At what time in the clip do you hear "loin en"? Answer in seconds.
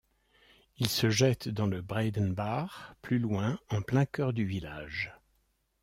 3.19-3.83